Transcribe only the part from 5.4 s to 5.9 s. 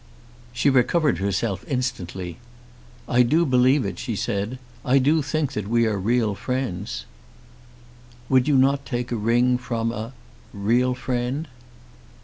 that we